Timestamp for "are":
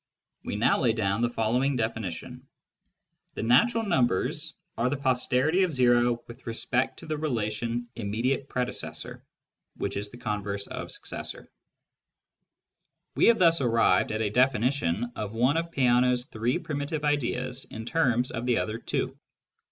4.79-4.89